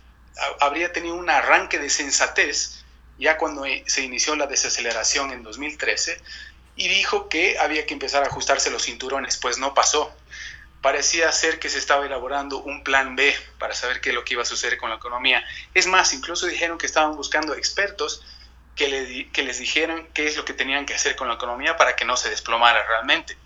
habría 0.60 0.90
tenido 0.92 1.16
un 1.16 1.28
arranque 1.28 1.78
de 1.78 1.90
sensatez 1.90 2.85
ya 3.18 3.36
cuando 3.36 3.64
se 3.86 4.02
inició 4.02 4.36
la 4.36 4.46
desaceleración 4.46 5.32
en 5.32 5.42
2013, 5.42 6.20
y 6.76 6.88
dijo 6.88 7.28
que 7.28 7.58
había 7.58 7.86
que 7.86 7.94
empezar 7.94 8.22
a 8.22 8.26
ajustarse 8.26 8.70
los 8.70 8.82
cinturones, 8.82 9.38
pues 9.38 9.58
no 9.58 9.74
pasó. 9.74 10.14
Parecía 10.82 11.32
ser 11.32 11.58
que 11.58 11.70
se 11.70 11.78
estaba 11.78 12.04
elaborando 12.04 12.58
un 12.58 12.84
plan 12.84 13.16
B 13.16 13.34
para 13.58 13.74
saber 13.74 14.00
qué 14.00 14.10
es 14.10 14.14
lo 14.14 14.24
que 14.24 14.34
iba 14.34 14.42
a 14.42 14.46
suceder 14.46 14.76
con 14.76 14.90
la 14.90 14.96
economía. 14.96 15.42
Es 15.72 15.86
más, 15.86 16.12
incluso 16.12 16.46
dijeron 16.46 16.76
que 16.76 16.86
estaban 16.86 17.16
buscando 17.16 17.54
expertos 17.54 18.22
que, 18.76 18.88
le, 18.88 19.30
que 19.30 19.42
les 19.42 19.58
dijeran 19.58 20.06
qué 20.12 20.26
es 20.26 20.36
lo 20.36 20.44
que 20.44 20.52
tenían 20.52 20.84
que 20.84 20.94
hacer 20.94 21.16
con 21.16 21.28
la 21.28 21.34
economía 21.34 21.78
para 21.78 21.96
que 21.96 22.04
no 22.04 22.16
se 22.16 22.28
desplomara 22.28 22.86
realmente. 22.86 23.38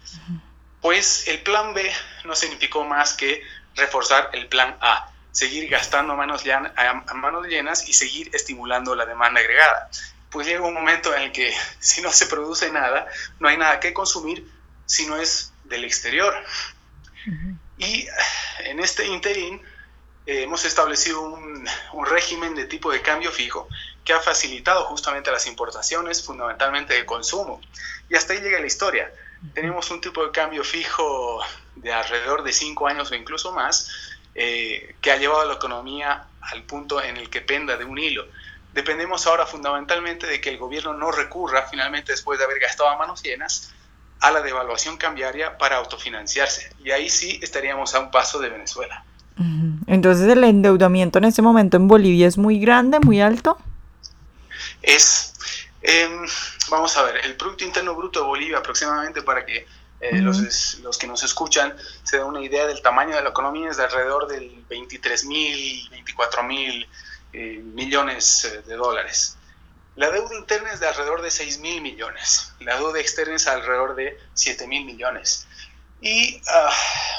Pues 0.81 1.29
el 1.29 1.41
plan 1.43 1.73
B 1.73 1.91
no 2.25 2.35
significó 2.35 2.85
más 2.85 3.15
que 3.15 3.43
reforzar 3.77 4.31
el 4.33 4.49
plan 4.49 4.77
A 4.81 5.11
seguir 5.33 5.69
gastando 5.69 6.13
a 6.13 6.17
manos, 6.17 6.45
a 6.49 7.15
manos 7.15 7.47
llenas 7.47 7.89
y 7.89 7.93
seguir 7.93 8.31
estimulando 8.35 8.95
la 8.95 9.07
demanda 9.07 9.41
agregada. 9.41 9.91
Pues 10.31 10.47
llega 10.47 10.63
un 10.63 10.75
momento 10.75 11.15
en 11.15 11.23
el 11.23 11.33
que 11.33 11.53
si 11.79 12.03
no 12.03 12.11
se 12.11 12.27
produce 12.27 12.71
nada, 12.71 13.07
no 13.39 13.49
hay 13.49 13.57
nada 13.57 13.81
que 13.81 13.93
consumir 13.93 14.51
si 14.87 15.07
no 15.07 15.17
es 15.17 15.53
del 15.65 15.85
exterior. 15.85 16.35
Y 17.79 18.07
en 18.61 18.81
este 18.81 19.07
interín 19.07 19.63
eh, 20.27 20.43
hemos 20.43 20.65
establecido 20.65 21.23
un, 21.23 21.69
un, 21.93 22.07
régimen 22.07 22.55
de 22.55 22.67
tipo 22.67 22.93
de 22.93 23.03
cambio 23.03 23.31
fijo 23.31 23.69
que 24.05 24.13
ha 24.13 24.21
facilitado 24.21 24.85
justamente 24.85 25.31
las 25.31 25.47
importaciones, 25.47 26.25
fundamentalmente 26.25 26.95
de 26.95 27.07
consumo. 27.07 27.61
Y 28.09 28.17
hasta 28.17 28.33
ahí 28.33 28.41
llega 28.41 28.59
la 28.59 28.67
historia. 28.67 29.13
Tenemos 29.55 29.91
un 29.91 30.01
tipo 30.01 30.25
de 30.25 30.33
cambio 30.33 30.65
fijo 30.65 31.41
de 31.77 31.93
alrededor 31.93 32.43
de 32.43 32.53
cinco 32.53 32.89
años 32.89 33.11
o 33.11 33.15
incluso 33.15 33.53
más, 33.53 33.89
eh, 34.35 34.95
que 35.01 35.11
ha 35.11 35.17
llevado 35.17 35.41
a 35.41 35.47
la 35.47 35.55
economía 35.55 36.27
al 36.41 36.63
punto 36.63 37.03
en 37.03 37.17
el 37.17 37.29
que 37.31 37.41
penda 37.41 37.77
de 37.77 37.85
un 37.85 37.99
hilo. 37.99 38.27
Dependemos 38.73 39.27
ahora 39.27 39.47
fundamentalmente 39.47 40.27
de 40.27 40.41
que 40.41 40.51
el 40.51 40.59
gobierno 40.59 40.95
no 40.95 41.11
recurra, 41.11 41.67
finalmente 41.69 42.13
después 42.13 42.39
de 42.39 42.45
haber 42.45 42.61
gastado 42.61 42.89
a 42.89 42.97
manos 42.97 43.23
llenas, 43.23 43.73
a 44.21 44.31
la 44.31 44.43
devaluación 44.43 44.97
cambiaria 44.97 45.59
para 45.59 45.77
autofinanciarse. 45.77 46.71
Y 46.85 46.91
ahí 46.91 47.09
sí 47.09 47.41
estaríamos 47.43 47.95
a 47.95 48.01
un 48.01 48.11
paso 48.11 48.39
de 48.39 48.51
Venezuela. 48.51 49.05
Entonces 49.87 50.29
el 50.29 50.45
endeudamiento 50.45 51.19
en 51.19 51.25
este 51.25 51.41
momento 51.41 51.79
en 51.79 51.89
Bolivia 51.89 52.29
es 52.29 52.37
muy 52.37 52.61
grande, 52.61 53.01
muy 53.01 53.23
alto. 53.23 53.59
Es, 54.83 55.33
em, 55.83 56.27
vamos 56.71 56.97
a 56.97 57.03
ver, 57.05 57.25
el 57.25 57.37
Producto 57.37 57.65
Interno 57.65 57.95
Bruto 57.95 58.21
de 58.21 58.27
Bolivia 58.27 58.59
aproximadamente 58.59 59.23
para 59.23 59.47
que 59.47 59.67
eh, 60.00 60.21
los, 60.21 60.78
los, 60.80 60.97
que 60.97 61.07
nos 61.07 61.23
escuchan 61.23 61.76
se 62.04 62.16
den 62.16 62.26
una 62.26 62.40
idea 62.40 62.66
del 62.66 62.80
tamaño 62.80 63.14
de 63.14 63.23
la 63.23 63.30
economía 63.30 63.71
es 63.71 63.76
de 63.76 63.85
alrededor 63.85 64.28
del 64.28 64.64
23 64.69 65.25
mil, 65.26 65.88
24 65.90 66.42
mil 66.42 66.88
eh, 67.33 67.61
millones 67.62 68.47
eh, 68.47 68.62
de 68.62 68.76
dólares. 68.76 69.37
La 69.97 70.11
deuda 70.11 70.35
interna 70.35 70.73
es 70.73 70.80
de 70.80 70.88
alrededor 70.88 71.21
de 71.21 71.30
6 71.30 71.59
mil 71.59 71.83
millones, 71.83 72.54
la 72.61 72.76
deuda 72.76 72.99
externa 72.99 73.35
es 73.35 73.47
alrededor 73.47 73.95
de 73.95 74.19
7 74.35 74.66
mil 74.66 74.87
millones. 74.87 75.47
Y 76.00 76.40
ah, 76.49 76.73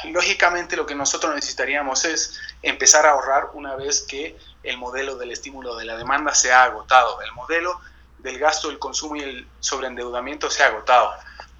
lógicamente 0.05 0.75
lo 0.75 0.87
que 0.87 0.95
nosotros 0.95 1.35
necesitaríamos 1.35 2.03
es 2.05 2.39
empezar 2.63 3.05
a 3.05 3.11
ahorrar 3.11 3.49
una 3.53 3.75
vez 3.75 4.01
que 4.01 4.35
el 4.63 4.77
modelo 4.77 5.17
del 5.17 5.31
estímulo 5.31 5.75
de 5.75 5.85
la 5.85 5.97
demanda 5.97 6.33
se 6.33 6.51
ha 6.51 6.63
agotado, 6.63 7.21
el 7.21 7.31
modelo 7.33 7.79
del 8.17 8.39
gasto, 8.39 8.71
el 8.71 8.79
consumo 8.79 9.17
y 9.17 9.21
el 9.21 9.47
sobreendeudamiento 9.59 10.49
se 10.49 10.63
ha 10.63 10.67
agotado. 10.67 11.13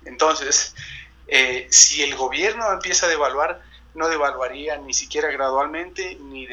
Entonces, 0.06 0.74
eh, 1.34 1.66
si 1.72 2.04
el 2.04 2.18
gobierno 2.18 2.70
empieza 2.74 3.06
a 3.06 3.10
devaluar, 3.10 3.62
no 3.96 4.10
devaluaría 4.10 4.78
ni 4.78 4.94
siquiera 4.94 5.30
gradualmente, 5.32 6.18
ni, 6.22 6.46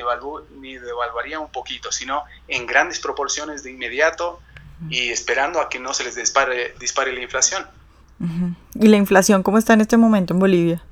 ni 0.61 0.75
devaluaría 0.79 1.41
un 1.41 1.51
poquito, 1.51 1.91
sino 1.91 2.23
en 2.47 2.65
grandes 2.65 3.01
proporciones 3.01 3.65
de 3.65 3.73
inmediato 3.73 4.41
y 4.89 5.11
esperando 5.11 5.61
a 5.61 5.69
que 5.69 5.81
no 5.81 5.93
se 5.93 6.05
les 6.05 6.15
dispare, 6.15 6.77
dispare 6.79 7.13
la 7.13 7.21
inflación. 7.21 7.67
¿Y 8.75 8.87
la 8.87 8.97
inflación 8.97 9.43
cómo 9.43 9.59
está 9.59 9.73
en 9.73 9.81
este 9.81 9.97
momento 9.97 10.33
en 10.33 10.39
Bolivia? 10.39 10.85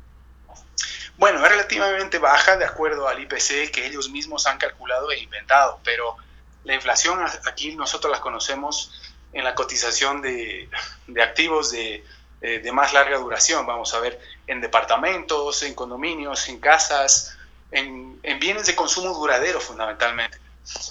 Bueno, 1.17 1.45
es 1.45 1.49
relativamente 1.49 2.19
baja 2.19 2.57
de 2.57 2.65
acuerdo 2.65 3.07
al 3.07 3.21
IPC 3.21 3.71
que 3.71 3.87
ellos 3.87 4.11
mismos 4.11 4.49
han 4.49 4.59
calculado 4.59 5.13
e 5.13 5.21
inventado, 5.21 5.79
pero 5.85 6.17
la 6.65 6.75
inflación 6.75 7.21
aquí 7.47 7.77
nosotros 7.77 8.11
la 8.11 8.21
conocemos 8.21 9.01
en 9.33 9.45
la 9.45 9.55
cotización 9.55 10.23
de, 10.23 10.69
de 11.07 11.23
activos 11.23 11.71
de, 11.71 12.05
eh, 12.41 12.59
de, 12.59 12.73
más 12.73 12.93
larga 12.93 13.19
duración, 13.19 13.67
vamos 13.67 13.95
a 13.95 14.01
ver, 14.01 14.21
en 14.47 14.61
departamentos, 14.61 15.63
en 15.63 15.75
condominios, 15.75 16.49
en 16.49 16.61
casas, 16.61 17.37
en, 17.71 18.19
en 18.23 18.39
bienes 18.39 18.67
de 18.67 18.75
consumo 18.75 19.15
duradero 19.15 19.61
fundamentalmente. 19.61 20.39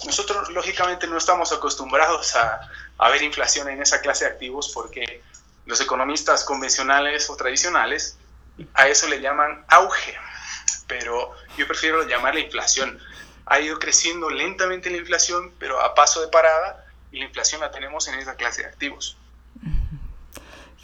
Nosotros 0.04 0.48
lógicamente 0.50 1.06
no 1.06 1.18
estamos 1.18 1.52
acostumbrados 1.52 2.34
a, 2.34 2.68
a 2.98 3.10
ver 3.10 3.22
inflación 3.22 3.68
en 3.68 3.82
esa 3.82 4.00
clase 4.00 4.24
de 4.24 4.30
activos 4.32 4.70
porque 4.72 5.22
los 5.66 5.80
economistas 5.80 6.44
convencionales 6.44 7.28
o 7.28 7.36
tradicionales 7.36 8.16
a 8.74 8.88
eso 8.88 9.06
le 9.08 9.20
llaman 9.20 9.64
auge, 9.68 10.16
pero 10.86 11.32
yo 11.56 11.66
prefiero 11.66 12.06
llamarle 12.08 12.40
inflación. 12.40 12.98
Ha 13.44 13.60
ido 13.60 13.78
creciendo 13.78 14.30
lentamente 14.30 14.90
la 14.90 14.96
inflación, 14.96 15.52
pero 15.58 15.80
a 15.80 15.94
paso 15.94 16.20
de 16.20 16.28
parada, 16.28 16.84
y 17.12 17.18
la 17.18 17.26
inflación 17.26 17.60
la 17.60 17.70
tenemos 17.70 18.08
en 18.08 18.18
esa 18.18 18.34
clase 18.34 18.62
de 18.62 18.68
activos. 18.68 19.16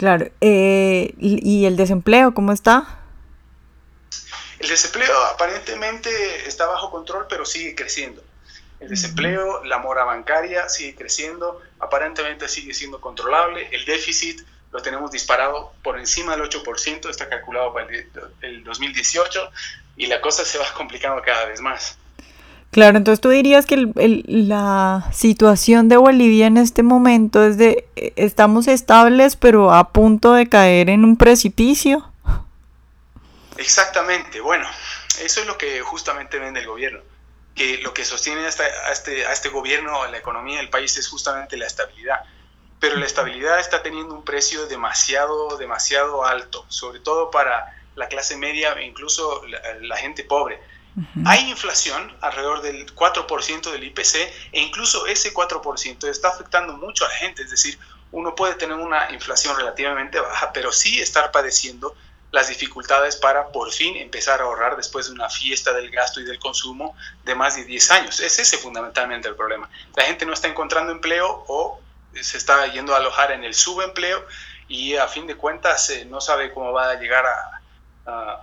Claro, 0.03 0.29
eh, 0.41 1.13
¿y 1.17 1.63
el 1.63 1.77
desempleo 1.77 2.33
cómo 2.33 2.51
está? 2.51 2.99
El 4.59 4.67
desempleo 4.67 5.17
aparentemente 5.27 6.09
está 6.45 6.65
bajo 6.65 6.91
control, 6.91 7.25
pero 7.29 7.45
sigue 7.45 7.73
creciendo. 7.73 8.21
El 8.81 8.89
desempleo, 8.89 9.63
la 9.63 9.77
mora 9.77 10.03
bancaria 10.03 10.67
sigue 10.67 10.93
creciendo, 10.93 11.61
aparentemente 11.79 12.49
sigue 12.49 12.73
siendo 12.73 12.99
controlable, 12.99 13.69
el 13.71 13.85
déficit 13.85 14.41
lo 14.73 14.81
tenemos 14.81 15.09
disparado 15.09 15.71
por 15.81 15.97
encima 15.97 16.35
del 16.35 16.49
8%, 16.49 17.09
está 17.09 17.29
calculado 17.29 17.73
para 17.73 17.87
el, 18.41 18.61
2018 18.65 19.51
y 19.95 20.07
la 20.07 20.19
cosa 20.19 20.43
se 20.43 20.57
va 20.57 20.65
complicando 20.75 21.21
cada 21.21 21.45
vez 21.45 21.61
más. 21.61 21.97
Claro, 22.73 22.97
entonces 22.97 23.21
tú 23.21 23.29
dirías 23.29 23.65
que 23.65 23.87
la 24.25 25.07
situación 25.13 25.87
de 25.87 25.97
Bolivia 25.97 26.47
en 26.47 26.57
este 26.57 26.83
momento 26.83 27.45
es 27.45 27.57
de 27.57 27.87
eh, 27.95 28.13
estamos 28.17 28.67
estables 28.67 29.35
pero 29.35 29.73
a 29.73 29.93
punto 29.93 30.33
de 30.33 30.49
caer 30.49 30.89
en 30.89 31.05
un 31.05 31.15
precipicio. 31.15 32.11
Exactamente, 33.57 34.41
bueno, 34.41 34.67
eso 35.21 35.41
es 35.41 35.47
lo 35.47 35.57
que 35.57 35.81
justamente 35.81 36.39
vende 36.39 36.59
el 36.59 36.67
gobierno, 36.67 36.99
que 37.55 37.77
lo 37.77 37.93
que 37.93 38.03
sostiene 38.03 38.41
a 38.43 38.49
este, 38.91 39.25
a 39.25 39.31
este 39.31 39.49
gobierno, 39.49 40.05
la 40.07 40.17
economía 40.17 40.57
del 40.57 40.69
país 40.69 40.97
es 40.97 41.07
justamente 41.07 41.55
la 41.55 41.67
estabilidad 41.67 42.21
pero 42.83 42.97
la 42.97 43.05
estabilidad 43.05 43.61
está 43.61 43.81
teniendo 43.81 44.13
un 44.13 44.25
precio 44.25 44.65
demasiado, 44.67 45.55
demasiado 45.55 46.25
alto, 46.25 46.65
sobre 46.67 46.99
todo 46.99 47.31
para 47.31 47.81
la 47.95 48.09
clase 48.09 48.35
media 48.35 48.73
e 48.73 48.83
incluso 48.83 49.41
la, 49.47 49.95
gente 49.95 50.25
pobre. 50.25 50.59
Hay 51.25 51.49
inflación 51.49 52.15
alrededor 52.21 52.61
del 52.61 52.93
4% 52.93 53.71
del 53.71 53.83
IPC 53.83 54.15
e 54.51 54.61
incluso 54.61 55.07
ese 55.07 55.33
4% 55.33 56.07
está 56.07 56.29
afectando 56.29 56.77
mucho 56.77 57.05
a 57.05 57.09
la 57.09 57.15
gente, 57.15 57.41
es 57.43 57.49
decir, 57.49 57.79
uno 58.11 58.35
puede 58.35 58.53
tener 58.55 58.77
una 58.77 59.11
inflación 59.11 59.57
relativamente 59.57 60.19
baja, 60.19 60.53
pero 60.53 60.71
sí 60.71 61.01
estar 61.01 61.31
padeciendo 61.31 61.95
las 62.33 62.47
dificultades 62.47 63.15
para 63.15 63.47
por 63.49 63.71
fin 63.71 63.95
empezar 63.95 64.41
a 64.41 64.45
ahorrar 64.45 64.75
después 64.75 65.05
de 65.05 65.13
una 65.13 65.29
fiesta 65.29 65.71
del 65.71 65.91
gasto 65.91 66.19
y 66.19 66.25
del 66.25 66.39
consumo 66.39 66.95
de 67.23 67.35
más 67.35 67.55
de 67.55 67.63
10 67.63 67.91
años. 67.91 68.19
Es 68.19 68.39
ese 68.39 68.57
fundamentalmente 68.57 69.27
el 69.27 69.35
problema. 69.35 69.69
La 69.95 70.03
gente 70.03 70.25
no 70.25 70.33
está 70.33 70.47
encontrando 70.47 70.91
empleo 70.91 71.43
o 71.47 71.79
se 72.19 72.37
está 72.37 72.65
yendo 72.67 72.93
a 72.93 72.97
alojar 72.97 73.31
en 73.31 73.43
el 73.43 73.53
subempleo 73.53 74.25
y 74.67 74.95
a 74.95 75.07
fin 75.07 75.27
de 75.27 75.35
cuentas 75.35 75.89
eh, 75.91 76.05
no 76.05 76.21
sabe 76.21 76.51
cómo 76.51 76.71
va 76.71 76.89
a 76.89 76.95
llegar 76.95 77.25
a, 77.25 77.59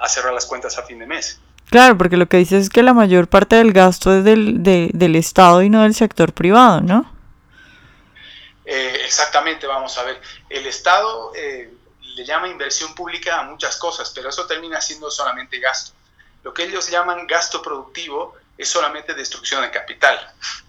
cerrar 0.09 0.33
las 0.33 0.47
cuentas 0.47 0.78
a 0.78 0.83
fin 0.83 0.99
de 0.99 1.07
mes. 1.07 1.40
Claro, 1.71 1.97
porque 1.97 2.17
lo 2.17 2.29
que 2.29 2.37
dices 2.37 2.65
es 2.65 2.69
que 2.69 2.83
la 2.83 2.93
mayor 2.93 3.29
parte 3.29 3.57
del 3.57 3.73
gasto 3.73 4.12
es 4.12 4.25
del, 4.25 4.62
del 4.62 5.17
Estado 5.17 5.62
y 5.62 5.71
no 5.71 5.83
del 5.83 5.95
sector 5.95 6.33
privado, 6.33 6.81
¿no? 6.81 7.11
Eh, 8.65 9.03
exactamente, 9.05 9.69
vamos 9.69 9.97
a 9.97 10.03
ver. 10.03 10.21
El 10.49 10.67
Estado 10.67 11.33
eh, 11.37 11.73
le 12.17 12.25
llama 12.25 12.49
inversión 12.49 12.93
pública 12.95 13.39
a 13.39 13.43
muchas 13.45 13.77
cosas, 13.77 14.11
pero 14.12 14.29
eso 14.29 14.47
termina 14.47 14.81
siendo 14.81 15.11
solamente 15.12 15.61
gasto. 15.61 15.93
Lo 16.43 16.53
que 16.53 16.65
ellos 16.65 16.91
llaman 16.91 17.27
gasto 17.29 17.62
productivo 17.62 18.37
es 18.59 18.69
solamente 18.69 19.15
destrucción 19.15 19.62
de 19.62 19.71
capital. 19.71 20.19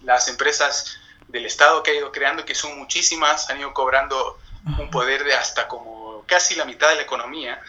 Las 0.03 0.27
empresas 0.27 0.99
del 1.27 1.47
Estado 1.47 1.81
que 1.81 1.91
ha 1.91 1.95
ido 1.95 2.11
creando, 2.11 2.45
que 2.45 2.53
son 2.53 2.77
muchísimas, 2.77 3.49
han 3.49 3.59
ido 3.59 3.73
cobrando 3.73 4.39
un 4.77 4.91
poder 4.91 5.23
de 5.23 5.33
hasta 5.33 5.67
como 5.67 6.23
casi 6.27 6.55
la 6.55 6.65
mitad 6.65 6.89
de 6.89 6.95
la 6.95 7.01
economía, 7.01 7.59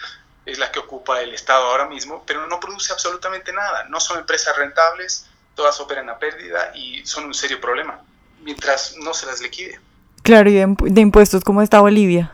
es 0.44 0.58
la 0.58 0.72
que 0.72 0.78
ocupa 0.78 1.20
el 1.20 1.34
Estado 1.34 1.66
ahora 1.66 1.86
mismo, 1.86 2.24
pero 2.26 2.46
no 2.46 2.58
produce 2.58 2.92
absolutamente 2.92 3.52
nada. 3.52 3.84
No 3.88 4.00
son 4.00 4.18
empresas 4.18 4.56
rentables, 4.56 5.26
todas 5.54 5.78
operan 5.80 6.08
a 6.10 6.18
pérdida 6.18 6.72
y 6.74 7.04
son 7.06 7.26
un 7.26 7.34
serio 7.34 7.60
problema, 7.60 8.00
mientras 8.42 8.96
no 8.96 9.14
se 9.14 9.26
las 9.26 9.40
liquide. 9.40 9.78
Claro, 10.22 10.50
y 10.50 10.54
de, 10.54 11.00
impuestos, 11.00 11.42
¿cómo 11.44 11.62
está 11.62 11.80
Bolivia? 11.80 12.30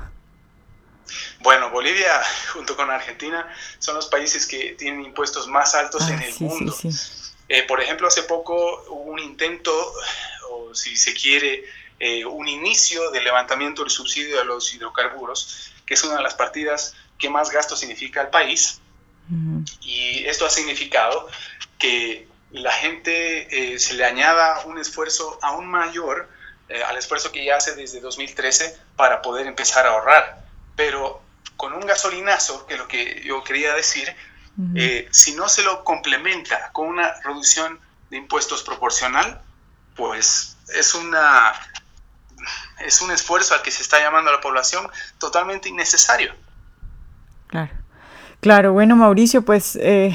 Bueno, 1.41 1.71
Bolivia 1.71 2.21
junto 2.53 2.77
con 2.77 2.91
Argentina 2.91 3.49
son 3.79 3.95
los 3.95 4.07
países 4.07 4.47
que 4.47 4.75
tienen 4.79 5.05
impuestos 5.05 5.49
más 5.49 5.75
altos 5.75 6.03
ah, 6.03 6.15
en 6.15 6.23
el 6.23 6.35
mundo. 6.41 6.75
Eh, 7.49 7.63
por 7.63 7.81
ejemplo, 7.81 8.07
hace 8.07 8.25
poco 8.25 8.85
hubo 8.89 9.11
un 9.11 9.19
intento 9.19 9.73
o 10.51 10.75
si 10.75 10.97
se 10.97 11.15
quiere, 11.15 11.65
eh, 11.99 12.25
un 12.25 12.47
inicio 12.47 13.11
del 13.11 13.25
levantamiento 13.25 13.83
del 13.83 13.91
subsidio 13.91 14.41
a 14.41 14.45
los 14.45 14.73
hidrocarburos, 14.75 15.73
que 15.87 15.95
es 15.95 16.05
una 16.05 16.17
de 16.17 16.23
las 16.23 16.35
partidas 16.35 16.95
que 17.19 17.29
más 17.29 17.51
gasto 17.51 17.77
significa 17.77 18.21
al 18.21 18.31
país. 18.31 18.81
Y 19.83 20.25
esto 20.25 20.47
ha 20.47 20.51
significado 20.51 21.29
que 21.79 22.27
la 22.51 22.73
gente 22.73 23.75
eh, 23.75 23.79
se 23.79 23.93
le 23.93 24.07
añada 24.07 24.65
un 24.65 24.79
esfuerzo 24.79 25.39
aún 25.43 25.67
mayor 25.67 26.31
eh, 26.71 26.83
al 26.83 26.97
esfuerzo 26.97 27.31
que 27.31 27.45
ya 27.45 27.57
hace 27.57 27.75
desde 27.75 28.01
2013 28.01 28.79
para 28.97 29.21
poder 29.21 29.47
empezar 29.47 29.87
a 29.87 29.91
ahorrar. 29.91 30.47
Pero 30.77 31.21
con 31.59 31.75
un 31.75 31.81
gasolinazo, 31.81 32.67
que 32.67 32.75
es 32.75 32.81
lo 32.81 32.89
que 32.89 33.23
yo 33.23 33.45
quería 33.45 33.75
decir, 33.75 34.15
si 35.11 35.35
no 35.35 35.49
se 35.49 35.63
lo 35.63 35.85
complementa 35.85 36.73
con 36.73 36.89
una 36.89 37.15
reducción 37.23 37.79
de 38.11 38.17
impuestos 38.17 38.63
proporcional, 38.63 39.41
pues 39.95 40.57
es 40.75 40.95
una 40.95 41.53
es 42.81 43.01
un 43.01 43.11
esfuerzo 43.11 43.55
al 43.55 43.63
que 43.63 43.71
se 43.71 43.83
está 43.83 43.99
llamando 43.99 44.31
a 44.31 44.35
la 44.35 44.41
población 44.41 44.89
totalmente 45.19 45.69
innecesario. 45.69 46.35
Claro, 48.41 48.73
bueno 48.73 48.95
Mauricio, 48.95 49.43
pues 49.43 49.77
eh, 49.77 50.15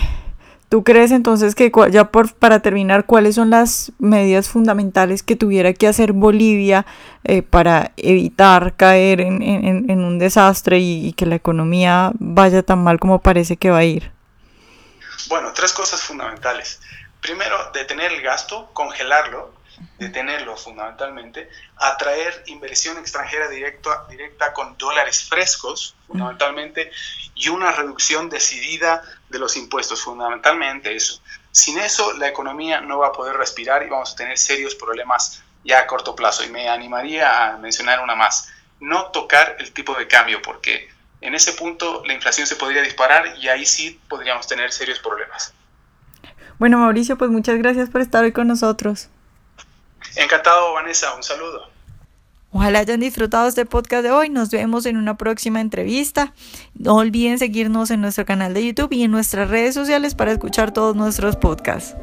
¿tú 0.69 0.83
crees 0.83 1.11
entonces 1.11 1.55
que 1.55 1.71
ya 1.91 2.05
por, 2.05 2.33
para 2.33 2.61
terminar, 2.61 3.05
cuáles 3.05 3.35
son 3.35 3.49
las 3.49 3.91
medidas 3.99 4.47
fundamentales 4.47 5.23
que 5.23 5.35
tuviera 5.35 5.73
que 5.73 5.87
hacer 5.87 6.13
Bolivia 6.13 6.85
eh, 7.25 7.41
para 7.41 7.91
evitar 7.97 8.75
caer 8.75 9.19
en, 9.19 10.03
un 10.03 10.19
desastre 10.19 10.79
y, 10.79 11.11
que 11.13 11.25
la 11.25 11.35
economía 11.35 12.11
vaya 12.15 12.63
tan 12.63 12.81
mal 12.81 12.97
como 12.99 13.19
parece 13.19 13.57
que 13.57 13.71
va 13.71 13.79
a 13.79 13.83
ir? 13.83 14.11
Bueno, 15.27 15.51
tres 15.53 15.73
cosas 15.73 16.01
fundamentales. 16.01 16.79
Primero, 17.21 17.55
detener 17.73 18.11
el 18.13 18.21
gasto, 18.21 18.69
congelarlo, 18.73 19.53
detenerlo 19.97 20.55
fundamentalmente, 20.57 21.49
atraer 21.77 22.43
inversión 22.47 22.97
extranjera 22.97 23.49
directa, 23.49 24.05
directa 24.09 24.53
con 24.53 24.77
dólares 24.77 25.27
frescos, 25.27 25.95
fundamentalmente, 26.07 26.91
y 27.35 27.49
una 27.49 27.71
reducción 27.71 28.29
decidida 28.29 29.03
de 29.29 29.39
los 29.39 29.57
impuestos, 29.57 30.01
fundamentalmente 30.01 30.95
eso. 30.95 31.21
Sin 31.51 31.79
eso, 31.79 32.13
la 32.13 32.27
economía 32.27 32.81
no 32.81 32.99
va 32.99 33.07
a 33.07 33.11
poder 33.11 33.35
respirar 33.35 33.83
y 33.83 33.89
vamos 33.89 34.13
a 34.13 34.15
tener 34.15 34.37
serios 34.37 34.75
problemas 34.75 35.43
ya 35.63 35.79
a 35.79 35.87
corto 35.87 36.15
plazo. 36.15 36.43
Y 36.43 36.49
me 36.49 36.69
animaría 36.69 37.53
a 37.53 37.57
mencionar 37.57 38.01
una 38.01 38.15
más. 38.15 38.51
No 38.79 39.11
tocar 39.11 39.57
el 39.59 39.71
tipo 39.71 39.95
de 39.95 40.07
cambio, 40.07 40.41
porque 40.41 40.89
en 41.21 41.35
ese 41.35 41.53
punto 41.53 42.03
la 42.05 42.13
inflación 42.13 42.47
se 42.47 42.55
podría 42.55 42.81
disparar 42.81 43.37
y 43.37 43.47
ahí 43.47 43.65
sí 43.65 43.99
podríamos 44.09 44.47
tener 44.47 44.71
serios 44.71 44.99
problemas. 44.99 45.53
Bueno, 46.59 46.77
Mauricio, 46.79 47.17
pues 47.17 47.31
muchas 47.31 47.57
gracias 47.57 47.89
por 47.89 48.01
estar 48.01 48.23
hoy 48.23 48.31
con 48.31 48.47
nosotros. 48.47 49.09
Encantado, 50.15 50.73
Vanessa. 50.73 51.13
Un 51.15 51.23
saludo. 51.23 51.73
Ojalá 52.51 52.79
hayan 52.79 52.99
disfrutado 52.99 53.47
este 53.47 53.65
podcast 53.65 54.03
de 54.03 54.11
hoy. 54.11 54.29
Nos 54.29 54.51
vemos 54.51 54.85
en 54.85 54.97
una 54.97 55.17
próxima 55.17 55.59
entrevista. 55.59 56.33
No 56.75 56.97
olviden 56.97 57.39
seguirnos 57.39 57.89
en 57.89 58.01
nuestro 58.01 58.25
canal 58.25 58.53
de 58.53 58.65
YouTube 58.65 58.93
y 58.93 59.03
en 59.03 59.11
nuestras 59.11 59.49
redes 59.49 59.73
sociales 59.73 60.13
para 60.13 60.31
escuchar 60.31 60.71
todos 60.71 60.95
nuestros 60.95 61.35
podcasts. 61.35 61.95